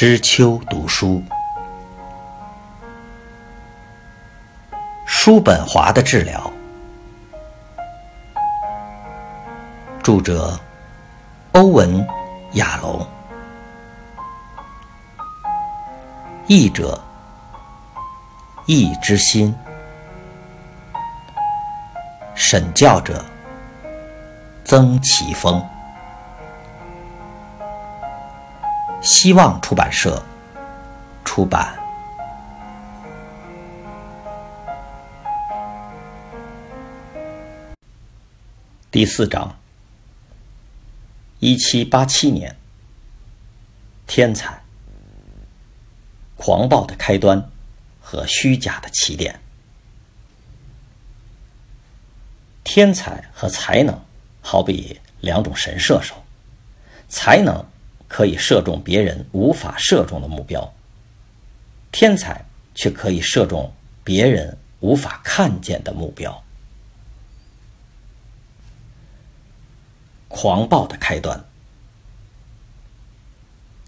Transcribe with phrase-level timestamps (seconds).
[0.00, 1.22] 知秋读书，
[5.04, 6.50] 叔本华的治疗。
[10.02, 10.58] 著者：
[11.52, 12.02] 欧文·
[12.52, 13.06] 亚龙，
[16.46, 16.98] 译者：
[18.64, 19.54] 易之心，
[22.34, 23.22] 审教者：
[24.64, 25.62] 曾奇峰。
[29.12, 30.22] 希望出版社
[31.24, 31.76] 出版。
[38.88, 39.58] 第四章：
[41.40, 42.56] 一七八七年，
[44.06, 44.62] 天才、
[46.36, 47.50] 狂暴的开端
[48.00, 49.40] 和虚假的起点。
[52.62, 54.00] 天才和才能
[54.40, 56.14] 好比两种神射手，
[57.08, 57.66] 才能。
[58.10, 60.74] 可以射中别人无法射中的目标，
[61.92, 66.42] 天才却可以射中别人无法看见的目标。
[70.26, 71.44] 狂暴的开端。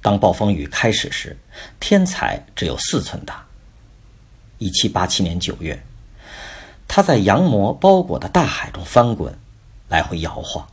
[0.00, 1.36] 当暴风雨开始时，
[1.80, 3.44] 天才只有四寸大。
[4.58, 5.82] 一七八七年九月，
[6.86, 9.36] 他在羊膜包裹的大海中翻滚，
[9.88, 10.68] 来回摇晃。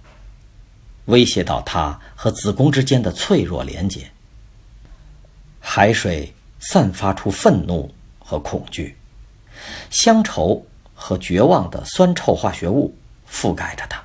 [1.12, 4.10] 威胁到他和子宫之间的脆弱连接。
[5.60, 8.96] 海水散发出愤怒和恐惧，
[9.90, 12.96] 乡愁和绝望的酸臭化学物
[13.30, 14.02] 覆盖着它。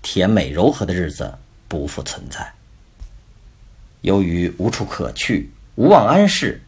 [0.00, 1.32] 甜美柔和的日子
[1.68, 2.50] 不复存在。
[4.00, 6.62] 由于无处可去，无望安适，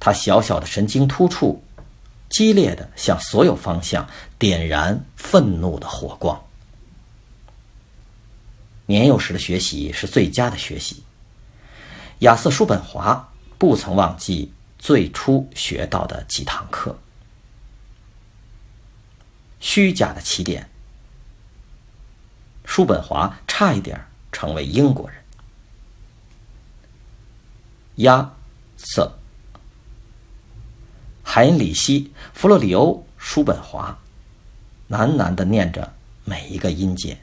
[0.00, 1.62] 他小小的神经突触，
[2.30, 4.08] 激烈的向所有方向
[4.38, 6.42] 点燃愤怒的火光。
[8.88, 11.02] 年幼时的学习是最佳的学习。
[12.20, 16.98] 亚瑟·叔本华不曾忘记最初学到的几堂课。
[19.60, 20.70] 虚假的起点。
[22.64, 25.22] 叔本华差一点成为英国人。
[27.96, 28.32] 亚
[28.78, 29.18] 瑟·
[31.22, 33.98] 海因里希·弗洛里欧·叔本华，
[34.88, 35.92] 喃喃的念着
[36.24, 37.18] 每一个音节。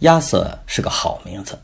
[0.00, 1.58] 亚瑟是个好名字，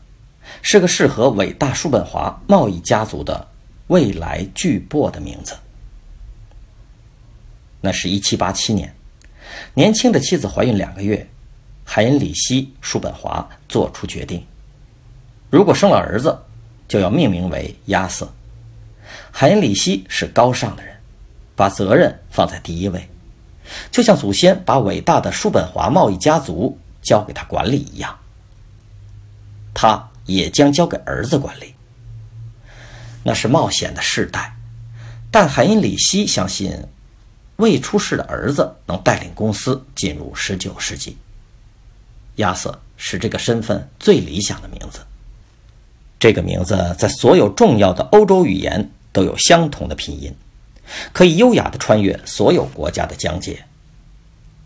[0.61, 3.47] 是个适合伟大叔本华贸易家族的
[3.87, 5.55] 未来巨擘的名字。
[7.79, 8.93] 那是一七八七年，
[9.73, 11.25] 年轻的妻子怀孕两个月，
[11.85, 14.45] 海因里希·叔本华做出决定：
[15.49, 16.37] 如果生了儿子，
[16.87, 18.29] 就要命名为亚瑟。
[19.31, 20.93] 海因里希是高尚的人，
[21.55, 23.07] 把责任放在第一位，
[23.91, 28.17] 就像祖先把伟大的叔本华贸易家族交给他管理一样。
[29.75, 31.75] 他也将交给儿子管理。
[33.21, 34.55] 那是冒险的世代，
[35.29, 36.71] 但海因里希相信，
[37.57, 41.17] 未出世的儿子能带领公司进入十九世纪。
[42.37, 44.99] 亚瑟是这个身份最理想的名字。
[46.19, 50.33] 这个名字在所有重要的欧洲语言都有相同的拼音，
[51.11, 53.63] 可以优雅地穿越所有国家的疆界。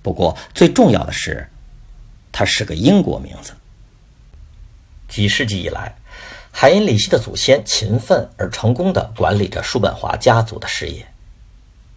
[0.02, 1.48] 不过，最重要的是，
[2.32, 3.52] 它是个英国名字。
[5.10, 5.96] 几世纪以来，
[6.52, 11.06] 海因里希的祖先勤奋而成功地管理着叔本华家族的事业。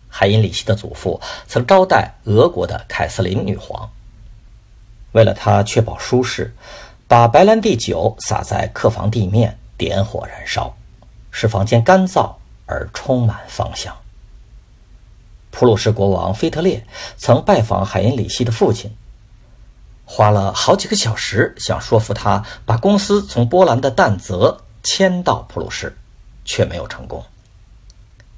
[0.09, 3.91] 海因里希的祖父曾招待俄国的凯瑟琳女皇，
[5.13, 6.55] 为了她确保舒适，
[7.07, 10.75] 把白兰地酒洒在客房地面，点火燃烧，
[11.31, 12.35] 使房间干燥
[12.67, 13.95] 而充满芳香。
[15.51, 16.87] 普鲁士国王腓特烈
[17.17, 18.91] 曾拜访海因里希的父亲。
[20.15, 25.97] 花了好几个小时，想说服他把公司从波兰的但泽迁到普鲁士，
[26.45, 27.25] 却没有成功。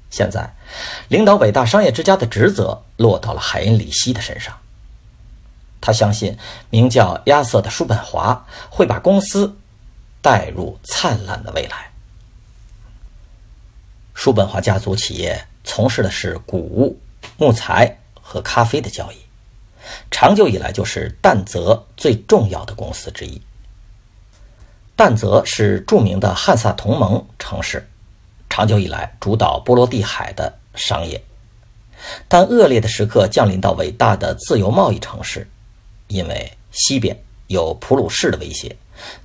[0.09, 0.55] 现在，
[1.09, 4.57] 领导伟大商业之家的职责落到了海因里希的身上。
[5.81, 6.37] 他相信
[6.69, 9.57] 名叫亚瑟的叔本华会把公司
[10.21, 11.91] 带入灿烂的未来。
[14.13, 16.97] 叔本华家族企业从事的是谷物、
[17.35, 19.24] 木材和咖啡的交易。
[20.09, 23.41] 长久以来就是但泽最重要的公司之一。
[24.95, 27.85] 但泽是著名的汉萨同盟城市，
[28.49, 31.21] 长久以来主导波罗的海的商业。
[32.27, 35.47] 但恶劣的时刻降临到伟大的自由贸易城市，
[36.07, 37.17] 因为西边
[37.47, 38.75] 有普鲁士的威胁，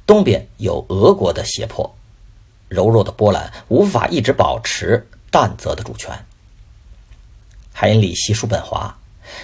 [0.06, 1.94] 东边有俄国的胁迫，
[2.68, 6.10] 柔弱的波兰无法一直保持但泽的主权。
[7.72, 8.96] 海因里希·叔本华。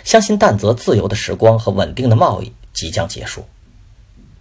[0.04, 3.44] 相信但泽自由的时光和稳定的贸易即将结束，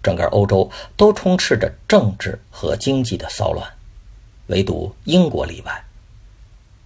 [0.03, 3.67] 整个欧洲都充斥着政治和经济的骚乱。
[4.47, 5.83] 唯独英国例外。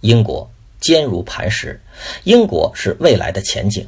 [0.00, 1.78] 英国坚如磐石，
[2.24, 3.86] 英国是未来的前景。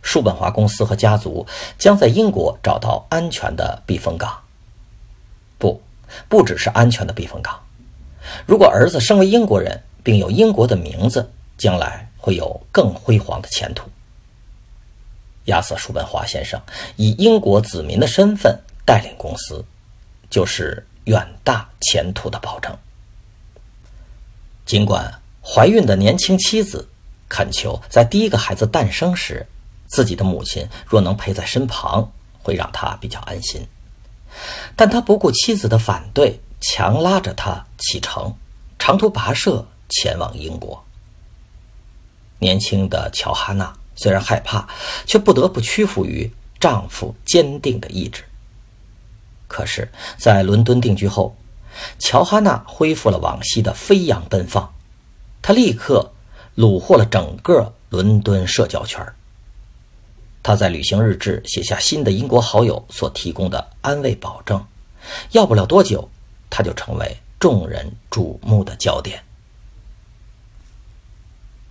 [0.00, 1.46] 叔本华公司和家族
[1.78, 4.38] 将在英国找到安全的避风港。
[5.58, 5.82] 不，
[6.28, 7.58] 不只是安全的避风港。
[8.46, 13.86] 如果儿子身为英国人，并有英国的名字，将来会有更辉煌的前途。
[15.44, 16.58] 亚瑟·叔本华先生
[16.96, 19.62] 以英国子民的身份带领公司，
[20.30, 22.74] 就是远大前途的保证。
[24.64, 26.88] 尽管怀孕的年轻妻子
[27.28, 29.46] 恳求，在第一个孩子诞生时，
[29.86, 32.10] 自己的母亲若能陪在身旁，
[32.42, 33.60] 会让他比较安心。
[34.74, 38.34] 但他不顾妻子的反对，强拉着他启程，
[38.78, 40.82] 长途跋涉前往英国。
[42.38, 44.68] 年轻的乔哈娜虽然害怕，
[45.06, 48.22] 却不得不屈服于丈夫坚定的意志。
[49.46, 51.36] 可是，在伦敦定居后，
[51.98, 54.72] 乔哈娜恢复了往昔的飞扬奔放，
[55.42, 56.12] 她立刻
[56.56, 59.04] 虏获了整个伦敦社交圈。
[60.42, 64.62] 他在旅行日志写下新的英国好友所提供的安慰保证，
[65.30, 66.06] 要不了多久，
[66.50, 69.22] 他就成为众人瞩目的焦点。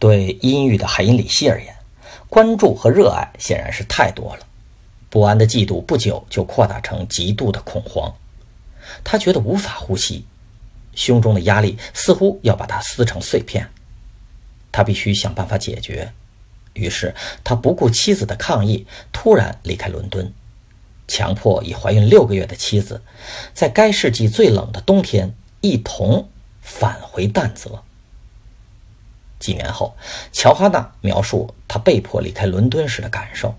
[0.04, 1.74] 对阴郁的海因里希而言，
[2.28, 4.46] 关注和热爱显然是太多了，
[5.10, 8.14] 不安的嫉妒不久就扩大成极度的恐慌。
[9.02, 10.26] 他觉得无法呼吸，
[10.94, 13.70] 胸中的压力似乎要把他撕成碎片。
[14.74, 16.12] 他必须想办法解决。
[16.74, 20.34] 于是，他不顾妻子的抗议，突然离开伦敦，
[21.08, 23.02] 强迫已怀孕六个月的妻子，
[23.54, 26.28] 在该世纪最冷的冬天一同
[26.62, 27.82] 返回淡泽。
[29.44, 29.96] 几年后，
[30.32, 33.56] 乔哈娜描述他被迫离开伦敦时的感受：“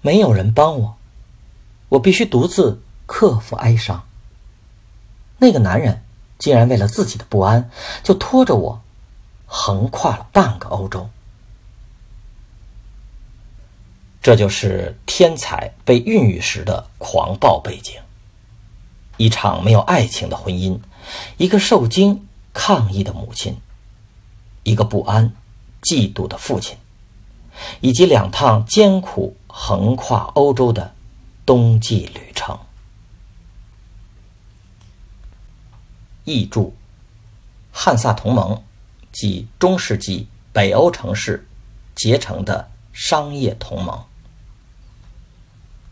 [0.00, 0.96] 没有人帮我，
[1.90, 4.06] 我必须独自克服哀伤。
[5.38, 6.02] 那个男人
[6.38, 7.70] 竟然为了自己的不安，
[8.02, 8.82] 就拖着我。”
[9.52, 11.10] 横跨了半个欧洲，
[14.22, 18.00] 这就是天才被孕育时的狂暴背景。
[19.16, 20.78] 一场没有爱情的婚姻，
[21.36, 23.56] 一个受惊抗议的母亲，
[24.62, 25.32] 一个不安、
[25.82, 26.76] 嫉妒的父亲，
[27.80, 30.94] 以及两趟艰苦横跨欧洲的
[31.44, 32.58] 冬季旅程。
[36.24, 36.74] 译注：
[37.72, 38.62] 汉萨同盟。
[39.12, 41.44] 即中世纪北欧城市
[41.96, 44.04] 结成的商业同盟。